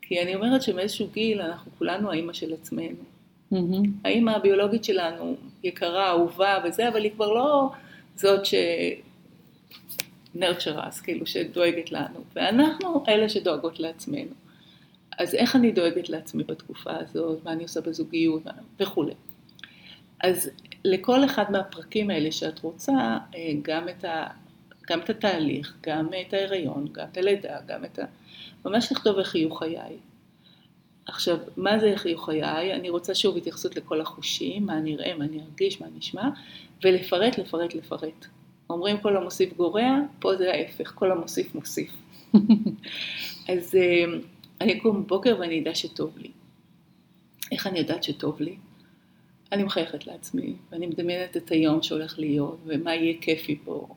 [0.03, 2.97] כי אני אומרת שמאיזשהו גיל אנחנו כולנו האימא של עצמנו.
[3.53, 3.89] Mm-hmm.
[4.05, 7.71] האימא הביולוגית שלנו יקרה, אהובה וזה, אבל היא כבר לא
[8.17, 8.55] זאת ש...
[10.35, 14.33] נרצ'רס, כאילו שדואגת לנו, ואנחנו אלה שדואגות לעצמנו.
[15.19, 18.43] אז איך אני דואגת לעצמי בתקופה הזאת, מה אני עושה בזוגיות
[18.81, 19.13] וכולי.
[20.23, 20.51] אז
[20.85, 22.93] לכל אחד מהפרקים האלה שאת רוצה,
[23.35, 24.27] אה, גם את, ה,
[24.91, 28.05] גם את התהליך, גם את ההיריון, גם את הלידה, גם את ה...
[28.65, 29.97] ממש לכתוב איך יהיו חיי.
[31.07, 32.75] עכשיו, מה זה איך יהיו חיי?
[32.75, 36.29] אני רוצה שוב התייחסות לכל החושים, מה אני אראה, מה אני ארגיש, מה אני אשמע,
[36.85, 38.27] ולפרט, לפרט, לפרט.
[38.71, 41.93] אומרים כל המוסיף גורע, פה זה ההפך, כל המוסיף מוסיף.
[43.53, 44.05] אז אה,
[44.61, 46.31] אני אקום בבוקר ואני אדע שטוב לי.
[47.53, 48.57] איך אני יודעת שטוב לי?
[49.53, 53.89] אני מחייכת לעצמי, ואני מדמיינת את היום שהולך להיות, ומה יהיה כיפי פה.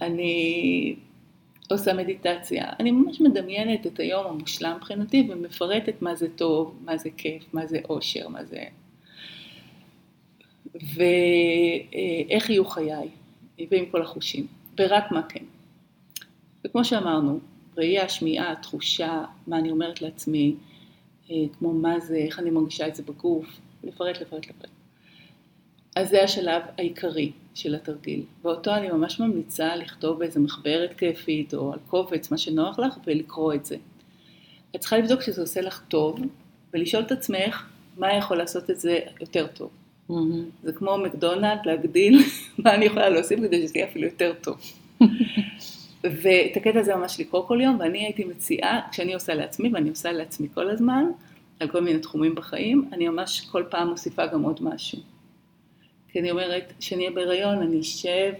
[0.00, 0.96] אני
[1.70, 7.08] עושה מדיטציה, אני ממש מדמיינת את היום המושלם מבחינתי, ומפרטת מה זה טוב, מה זה
[7.16, 8.64] כיף, מה זה אושר, מה זה...
[10.74, 13.08] ואיך יהיו חיי.
[13.70, 14.46] ועם כל החושים,
[14.78, 15.44] ורק מה כן.
[16.64, 17.38] וכמו שאמרנו,
[17.76, 20.54] ראייה, שמיעה, תחושה, מה אני אומרת לעצמי,
[21.30, 23.46] אה, כמו מה זה, איך אני מרגישה את זה בגוף,
[23.84, 24.70] לפרט, לפרט, לפרט.
[25.96, 31.72] אז זה השלב העיקרי של התרגיל, ואותו אני ממש ממליצה לכתוב באיזה מחברת כיפית או
[31.72, 33.76] על קובץ, מה שנוח לך, ולקרוא את זה.
[34.74, 36.20] את צריכה לבדוק שזה עושה לך טוב,
[36.74, 39.70] ולשאול את עצמך מה יכול לעשות את זה יותר טוב.
[40.10, 40.12] Mm-hmm.
[40.62, 42.18] זה כמו מקדונלד, להגדיל
[42.58, 44.56] מה אני יכולה להוסיף כדי שזה יהיה אפילו יותר טוב.
[46.22, 50.12] ואת הקטע הזה ממש לקרוא כל יום, ואני הייתי מציעה, כשאני עושה לעצמי, ואני עושה
[50.12, 51.04] לעצמי כל הזמן,
[51.60, 54.98] על כל מיני תחומים בחיים, אני ממש כל פעם מוסיפה גם עוד משהו.
[56.08, 58.32] כי אני אומרת, כשאני אהיה בהיריון, אני אשב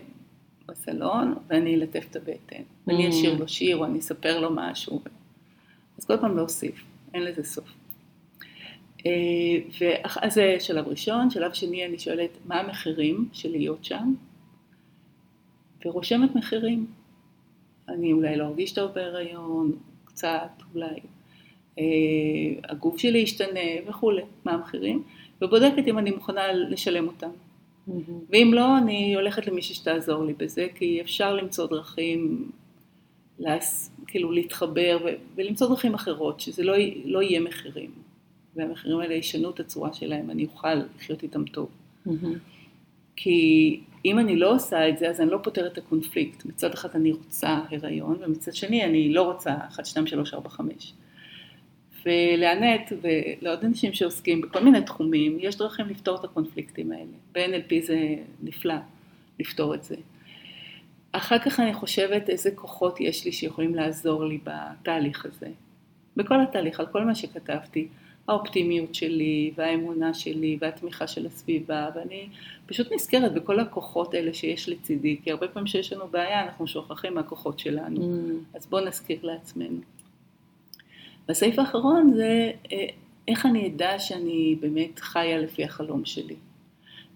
[0.66, 2.62] בסלון ואני אלטף את הבטן.
[2.86, 3.10] ואני mm.
[3.10, 5.02] אשאיר לו שיר או אני אספר לו משהו.
[5.98, 7.68] אז כל פעם להוסיף, אין לזה סוף.
[9.06, 9.12] אה,
[9.80, 14.14] ואז זה שלב ראשון, שלב שני אני שואלת מה המחירים של להיות שם,
[15.84, 16.86] ורושמת מחירים.
[17.88, 19.72] אני אולי לא ארגיש טוב בהיריון,
[20.04, 21.00] קצת, אולי
[22.64, 25.02] הגוף שלי ישתנה וכולי, מה המחירים,
[25.42, 27.30] ובודקת אם אני מוכנה לשלם אותם.
[27.88, 28.12] Mm-hmm.
[28.30, 32.50] ואם לא, אני הולכת למישהי שתעזור לי בזה, כי אפשר למצוא דרכים,
[33.38, 37.90] להס, כאילו להתחבר ו, ולמצוא דרכים אחרות, שזה לא, לא יהיה מחירים.
[38.56, 41.68] והמחירים האלה ישנו את הצורה שלהם, אני אוכל לחיות איתם טוב.
[42.06, 42.10] Mm-hmm.
[43.16, 46.44] כי אם אני לא עושה את זה, אז אני לא פותרת את הקונפליקט.
[46.44, 50.92] מצד אחד אני רוצה הריון, ומצד שני אני לא רוצה 1, 2, 3, 4, 5.
[52.08, 57.04] ולענת ולעוד אנשים שעוסקים בכל מיני תחומים, יש דרכים לפתור את הקונפליקטים האלה.
[57.32, 58.74] ב-NLP זה נפלא
[59.40, 59.96] לפתור את זה.
[61.12, 65.48] אחר כך אני חושבת איזה כוחות יש לי שיכולים לעזור לי בתהליך הזה.
[66.16, 67.88] בכל התהליך, על כל מה שכתבתי,
[68.28, 72.28] האופטימיות שלי, והאמונה שלי, והתמיכה של הסביבה, ואני
[72.66, 77.14] פשוט נזכרת בכל הכוחות האלה שיש לצידי, כי הרבה פעמים שיש לנו בעיה, אנחנו שוכחים
[77.14, 78.56] מהכוחות שלנו, mm.
[78.56, 79.80] אז בואו נזכיר לעצמנו.
[81.28, 82.86] והסעיף האחרון זה אה,
[83.28, 86.36] איך אני אדע שאני באמת חיה לפי החלום שלי.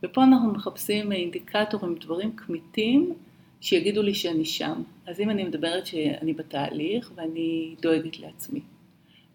[0.03, 3.15] ופה אנחנו מחפשים אינדיקטורים, דברים כמיתים,
[3.61, 4.83] שיגידו לי שאני שם.
[5.07, 8.61] אז אם אני מדברת שאני בתהליך ואני דואגת לעצמי.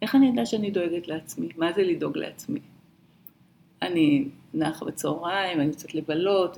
[0.02, 1.48] איך אני אדע שאני דואגת לעצמי?
[1.58, 2.60] מה זה לדאוג לעצמי?
[3.82, 6.58] אני נחה בצהריים, אני יוצאת לבלות,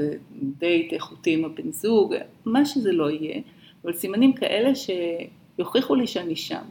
[0.59, 3.41] דייט איכותי עם הבן זוג, מה שזה לא יהיה,
[3.83, 6.63] אבל סימנים כאלה שיוכיחו לי שאני שם.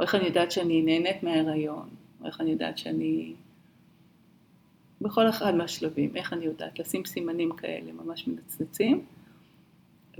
[0.00, 1.88] או איך אני יודעת שאני נהנית מההיריון,
[2.20, 3.32] או איך אני יודעת שאני...
[5.00, 9.04] בכל אחד מהשלבים, איך אני יודעת, לשים סימנים כאלה ממש מנצנצים.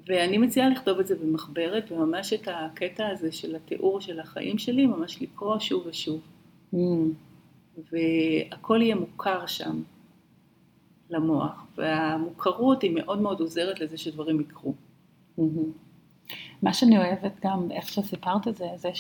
[0.06, 4.86] ואני מציעה לכתוב את זה במחברת, וממש את הקטע הזה של התיאור של החיים שלי,
[4.86, 6.20] ממש לקרוא שוב ושוב.
[6.74, 6.76] Mm.
[7.92, 9.82] והכל יהיה מוכר שם
[11.10, 14.74] למוח, והמוכרות היא מאוד מאוד עוזרת לזה שדברים יקרו.
[15.38, 16.32] Mm-hmm.
[16.62, 18.90] מה שאני אוהבת גם, איך שסיפרת את זה, זה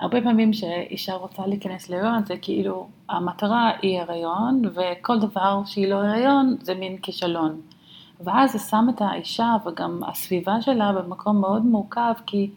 [0.00, 5.94] שהרבה פעמים שאישה רוצה להיכנס להיריון, זה כאילו, המטרה היא הריון, וכל דבר שהיא לא
[5.94, 7.60] הריון זה מין כישלון.
[8.20, 12.50] ואז זה שם את האישה וגם הסביבה שלה במקום מאוד מורכב, כי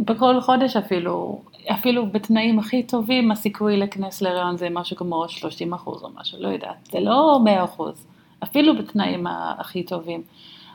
[0.00, 6.02] בכל חודש אפילו, אפילו בתנאים הכי טובים, הסיכוי להיכנס להריון זה משהו כמו 30 אחוז
[6.02, 8.06] או משהו, לא יודעת, זה לא 100 אחוז,
[8.42, 10.22] אפילו בתנאים הכי טובים.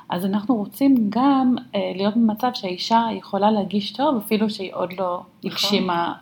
[0.10, 5.22] אז אנחנו רוצים גם אה, להיות במצב שהאישה יכולה להרגיש טוב, אפילו שהיא עוד לא
[5.44, 5.52] נכון.
[5.52, 6.14] הגשימה,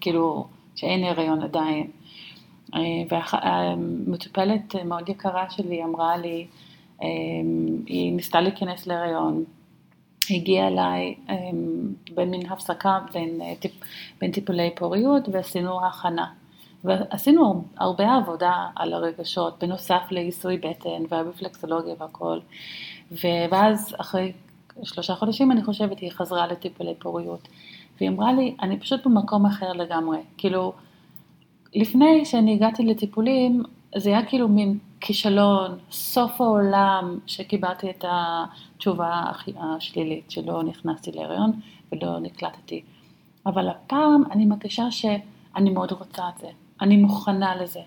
[0.00, 1.90] כאילו, שאין הריון עדיין.
[3.10, 6.46] והמטופלת מאוד יקרה שלי אמרה לי,
[7.86, 9.44] היא ניסתה להיכנס להריון,
[10.30, 11.14] הגיעה אליי
[12.14, 13.72] במין הפסקה בין, טיפ,
[14.20, 16.26] בין טיפולי פוריות ועשינו הכנה.
[16.84, 22.38] ועשינו הרבה עבודה על הרגשות, בנוסף לעיסוי בטן והרפלקסולוגיה והכל.
[23.12, 24.32] ואז אחרי
[24.82, 27.48] שלושה חודשים אני חושבת היא חזרה לטיפולי פוריות.
[28.00, 30.18] והיא אמרה לי, אני פשוט במקום אחר לגמרי.
[30.36, 30.72] כאילו,
[31.74, 33.62] לפני שאני הגעתי לטיפולים,
[33.96, 39.22] זה היה כאילו מין כישלון, סוף העולם, שקיבלתי את התשובה
[39.60, 41.52] השלילית, שלא נכנסתי להריון
[41.92, 42.82] ולא נקלטתי.
[43.46, 46.48] אבל הפעם אני מרגישה שאני מאוד רוצה את זה,
[46.80, 47.80] אני מוכנה לזה.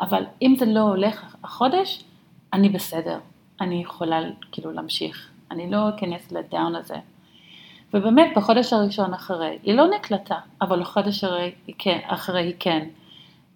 [0.00, 2.04] אבל אם זה לא הולך החודש,
[2.52, 3.18] אני בסדר,
[3.60, 4.20] אני יכולה
[4.52, 6.96] כאילו להמשיך, אני לא אכנס לדאון הזה.
[7.94, 11.24] ובאמת בחודש הראשון אחרי, היא לא נקלטה, אבל בחודש
[11.78, 12.88] כן, אחרי היא כן.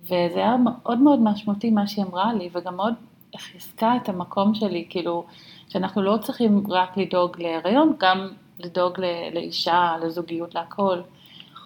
[0.05, 2.95] וזה היה מאוד מאוד משמעותי מה שהיא אמרה לי, וגם מאוד
[3.37, 5.25] חיזקה את המקום שלי, כאילו,
[5.69, 9.01] שאנחנו לא צריכים רק לדאוג להיריון, גם לדאוג
[9.33, 11.01] לאישה, לזוגיות, להכל.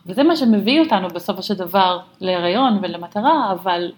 [0.07, 3.93] וזה מה שמביא אותנו בסופו של דבר להיריון ולמטרה, אבל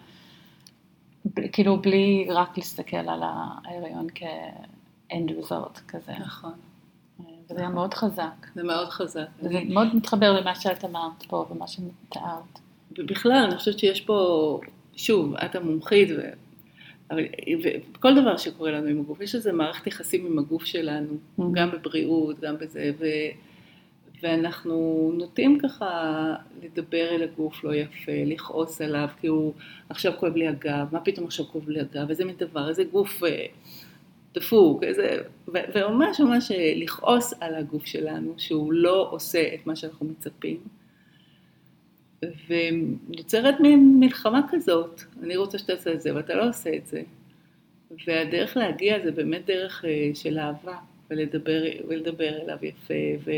[1.53, 6.13] כאילו בלי רק להסתכל על ההיריון כ-end result כזה.
[6.21, 6.53] נכון.
[7.51, 8.47] וזה היה מאוד חזק.
[8.55, 9.27] זה מאוד חזק.
[9.43, 12.59] וזה מאוד מתחבר למה שאת אמרת פה ומה שתיארת.
[12.99, 14.61] ובכלל, אני חושבת שיש פה,
[14.97, 16.21] שוב, את המומחית, ו...
[17.11, 17.23] אבל,
[17.95, 21.43] וכל דבר שקורה לנו עם הגוף, יש איזה מערכת יחסים עם הגוף שלנו, mm-hmm.
[21.53, 23.05] גם בבריאות, גם בזה, ו...
[24.23, 29.55] ואנחנו נוטים ככה לדבר אל הגוף לא יפה, לכעוס עליו, כי הוא
[29.89, 33.25] עכשיו כואב לי הגב, מה פתאום עכשיו כואב לי הגב, איזה מין דבר, איזה גוף
[33.25, 33.47] אה,
[34.35, 35.19] דפוק, איזה...
[35.49, 40.61] וממש ממש אה, לכעוס על הגוף שלנו, שהוא לא עושה את מה שאנחנו מצפים.
[42.49, 47.03] ונוצרת מין מלחמה כזאת, אני רוצה שתעשה את זה ואתה לא עושה את זה.
[48.07, 50.77] והדרך להגיע זה באמת דרך אה, של אהבה,
[51.11, 53.31] ולדבר, ולדבר אליו יפה, ו,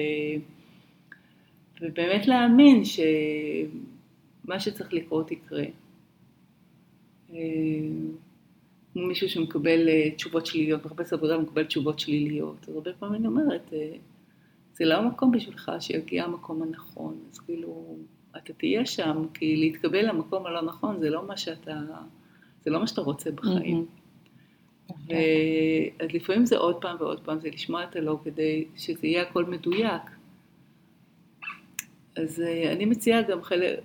[1.80, 5.64] ובאמת להאמין שמה שצריך לקרות יקרה.
[7.32, 7.38] אה,
[8.92, 13.26] כמו מישהו שמקבל אה, תשובות שליליות, מחפש עבודה ומקבל תשובות שליליות, אז הרבה פעמים אני
[13.26, 13.72] אומרת,
[14.72, 17.96] זה לא המקום בשבילך שיגיע המקום הנכון, אז כאילו...
[18.36, 21.80] אתה תהיה שם, כי להתקבל למקום הלא נכון זה לא מה שאתה,
[22.64, 23.86] זה לא מה שאתה רוצה בחיים.
[23.86, 24.92] Mm-hmm.
[25.08, 25.14] ו...
[26.00, 29.44] אז לפעמים זה עוד פעם ועוד פעם, זה לשמוע את הלא כדי שזה יהיה הכל
[29.44, 30.02] מדויק.
[32.22, 33.78] אז אה, אני מציעה גם חלק,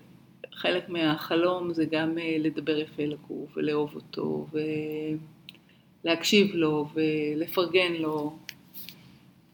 [0.54, 4.48] חלק מהחלום זה גם אה, לדבר יפה לגוף ולאהוב אותו
[6.06, 8.34] ולהקשיב לו ולפרגן לו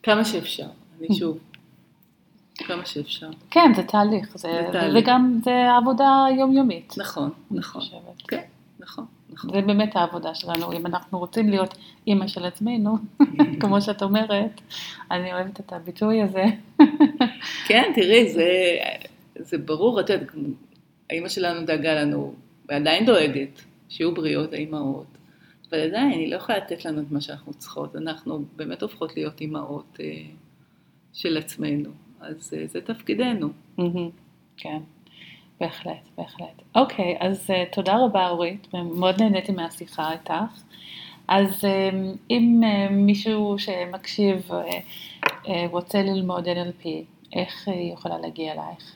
[0.03, 0.67] כמה שאפשר.
[0.99, 1.37] אני שוב,
[2.55, 3.29] כמה שאפשר.
[3.51, 5.03] כן, זה תהליך, זה, זה תהליך.
[5.03, 6.93] וגם זה עבודה יומיומית.
[6.97, 7.81] נכון, נכון.
[8.27, 8.43] כן,
[8.79, 9.05] נכון.
[9.33, 9.53] נכון.
[9.53, 12.95] זה באמת העבודה שלנו, אם אנחנו רוצים להיות אימא של עצמנו,
[13.61, 14.61] כמו שאת אומרת,
[15.11, 16.43] אני אוהבת את הביטוי הזה.
[17.67, 18.77] כן, תראי, זה,
[19.35, 20.27] זה ברור, את יודעת,
[21.09, 22.33] האימא שלנו דאגה לנו,
[22.69, 25.17] ועדיין דואגת, שיהיו בריאות האימהות,
[25.71, 29.41] אבל עדיין היא לא יכולה לתת לנו את מה שאנחנו צריכות, אנחנו באמת הופכות להיות
[29.41, 30.21] אימהות אה,
[31.13, 31.89] של עצמנו,
[32.19, 33.49] אז אה, זה תפקידנו.
[34.57, 34.79] כן.
[35.59, 36.61] בהחלט, בהחלט.
[36.75, 40.33] אוקיי, אז uh, תודה רבה אורית, מאוד נהניתי מהשיחה איתך.
[41.27, 44.53] אז um, אם uh, מישהו שמקשיב uh,
[45.23, 46.87] uh, רוצה ללמוד NLP,
[47.33, 48.95] איך היא יכולה להגיע אלייך?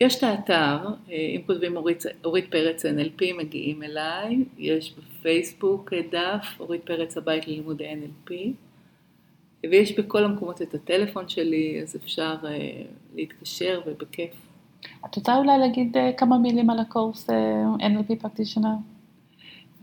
[0.00, 0.78] יש את האתר,
[1.08, 7.84] אם כותבים אורית, אורית פרץ NLP מגיעים אליי, יש בפייסבוק דף אורית פרץ הבית ללימודי
[7.92, 8.32] NLP,
[9.70, 12.34] ויש בכל המקומות את הטלפון שלי, אז אפשר
[13.14, 14.30] להתקשר ובכיף
[15.06, 17.36] את רוצה אולי להגיד uh, כמה מילים על הקורס אה,
[17.78, 18.76] NLP practitioner?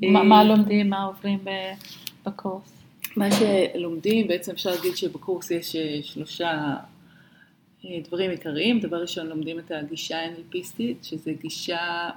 [0.01, 1.39] מה, מה לומדים, מה עוברים
[2.25, 2.77] בקורס?
[3.17, 6.75] מה שלומדים, בעצם אפשר להגיד שבקורס יש אה, שלושה
[7.86, 8.79] דברים עיקריים.
[8.79, 12.10] דבר ראשון, לומדים את הגישה ה-NLPיסטית, שזה גישה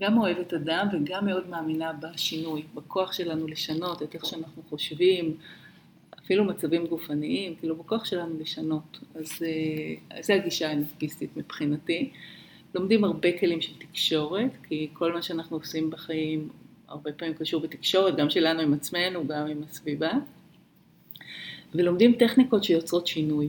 [0.00, 5.36] גם אוהבת אדם וגם מאוד מאמינה בשינוי, בכוח שלנו לשנות את איך שאנחנו חושבים,
[6.32, 8.98] אפילו מצבים גופניים, כאילו בכוח שלנו לשנות.
[9.14, 12.10] אז אה, זה הגישה האנפיסטית מבחינתי.
[12.74, 16.48] לומדים הרבה כלים של תקשורת, כי כל מה שאנחנו עושים בחיים
[16.88, 20.12] הרבה פעמים קשור בתקשורת, גם שלנו עם עצמנו, גם עם הסביבה.
[21.74, 23.48] ולומדים טכניקות שיוצרות שינוי.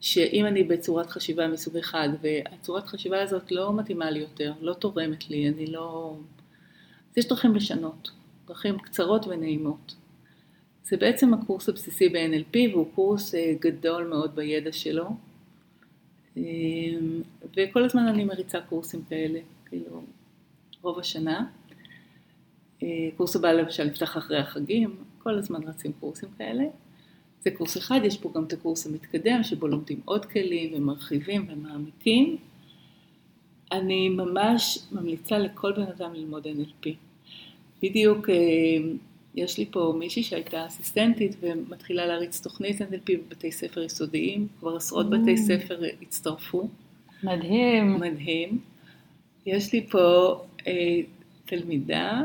[0.00, 5.30] שאם אני בצורת חשיבה מסוג אחד, והצורת חשיבה הזאת לא מתאימה לי יותר, לא תורמת
[5.30, 6.16] לי, אני לא...
[7.10, 8.10] אז יש דרכים לשנות,
[8.46, 9.94] דרכים קצרות ונעימות.
[10.88, 15.08] זה בעצם הקורס הבסיסי ב-NLP והוא קורס אה, גדול מאוד בידע שלו
[16.36, 17.22] אמ,
[17.56, 20.02] וכל הזמן אני מריצה קורסים כאלה, כאילו
[20.82, 21.46] רוב השנה.
[22.82, 26.64] אה, קורס הבא למשל נפתח אחרי החגים, כל הזמן רצים קורסים כאלה.
[27.40, 32.36] זה קורס אחד, יש פה גם את הקורס המתקדם שבו לומדים עוד כלים ומרחיבים ומעמיקים.
[33.72, 36.88] אני ממש ממליצה לכל בן אדם ללמוד NLP.
[37.82, 38.34] בדיוק אה,
[39.36, 45.10] יש לי פה מישהי שהייתה אסיסטנטית ומתחילה להריץ תוכנית NLP בבתי ספר יסודיים, כבר עשרות
[45.10, 45.38] בתי mm.
[45.38, 46.68] ספר הצטרפו.
[47.22, 48.00] מדהים.
[48.00, 48.58] מדהים.
[49.46, 51.00] יש לי פה אה,
[51.44, 52.22] תלמידה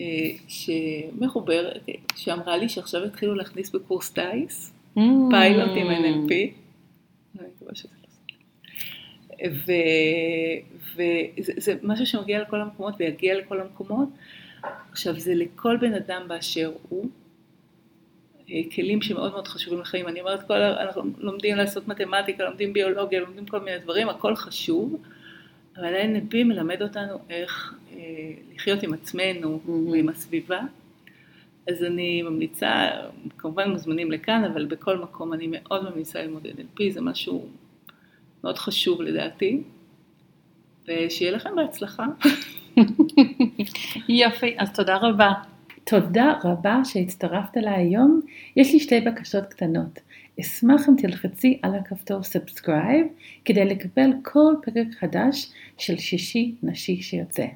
[0.00, 5.00] אה, שמחוברת, שאמרה לי שעכשיו התחילו להכניס בקורס טיס, mm.
[5.30, 6.32] פיילוט עם NLP.
[10.96, 14.08] וזה משהו שמגיע לכל המקומות ויגיע לכל המקומות.
[14.90, 17.08] עכשיו זה לכל בן אדם באשר הוא,
[18.50, 20.08] אה, כלים שמאוד מאוד חשובים לחיים.
[20.08, 25.02] אני אומרת, כל, אנחנו לומדים לעשות מתמטיקה, לומדים ביולוגיה, לומדים כל מיני דברים, הכל חשוב,
[25.76, 27.98] אבל ה-NLP מלמד אותנו איך אה,
[28.54, 29.70] לחיות עם עצמנו mm-hmm.
[29.70, 30.60] ועם הסביבה.
[31.68, 32.90] אז אני ממליצה,
[33.38, 37.48] כמובן מוזמנים לכאן, אבל בכל מקום אני מאוד ממליצה ללמוד NLP, זה משהו
[38.44, 39.62] מאוד חשוב לדעתי,
[40.88, 42.06] ושיהיה לכם בהצלחה.
[44.08, 45.32] יופי, אז תודה רבה.
[45.84, 48.20] תודה רבה שהצטרפת אליי היום.
[48.56, 50.00] יש לי שתי בקשות קטנות.
[50.40, 53.06] אשמח אם תלחצי על הכפתור subscribe
[53.44, 57.46] כדי לקבל כל פרק חדש של שישי נשי שיוצא,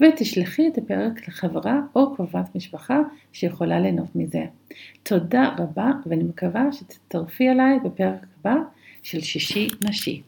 [0.00, 2.98] ותשלחי את הפרק לחברה או קרובת משפחה
[3.32, 4.44] שיכולה ליהנות מזה.
[5.02, 8.54] תודה רבה ואני מקווה שתצטרפי אליי בפרק הבא
[9.02, 10.22] של שישי נשי.